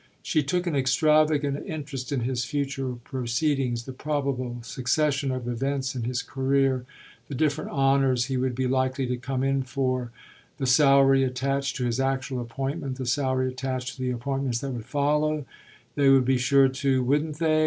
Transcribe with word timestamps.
She 0.23 0.41
took 0.41 0.65
an 0.65 0.75
extravagant 0.75 1.63
interest 1.67 2.11
in 2.11 2.21
his 2.21 2.43
future 2.43 2.93
proceedings, 3.03 3.83
the 3.83 3.93
probable 3.93 4.57
succession 4.63 5.29
of 5.31 5.47
events 5.47 5.93
in 5.93 6.05
his 6.05 6.23
career, 6.23 6.87
the 7.27 7.35
different 7.35 7.69
honours 7.69 8.25
he 8.25 8.35
would 8.35 8.55
be 8.55 8.65
likely 8.65 9.05
to 9.05 9.17
come 9.17 9.43
in 9.43 9.61
for, 9.61 10.09
the 10.57 10.65
salary 10.65 11.23
attached 11.23 11.75
to 11.75 11.85
his 11.85 11.99
actual 11.99 12.41
appointment, 12.41 12.97
the 12.97 13.05
salary 13.05 13.49
attached 13.49 13.95
to 13.95 14.01
the 14.01 14.09
appointments 14.09 14.57
that 14.61 14.71
would 14.71 14.85
follow 14.85 15.45
they 15.93 16.09
would 16.09 16.25
be 16.25 16.39
sure 16.39 16.67
to, 16.67 17.03
wouldn't 17.03 17.37
they? 17.37 17.59